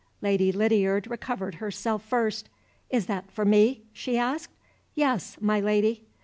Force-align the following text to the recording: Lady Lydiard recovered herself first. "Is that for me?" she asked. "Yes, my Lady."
Lady 0.19 0.51
Lydiard 0.51 1.05
recovered 1.11 1.53
herself 1.61 2.01
first. 2.03 2.49
"Is 2.89 3.05
that 3.05 3.29
for 3.29 3.45
me?" 3.45 3.83
she 3.93 4.17
asked. 4.17 4.55
"Yes, 4.95 5.37
my 5.39 5.59
Lady." 5.59 6.07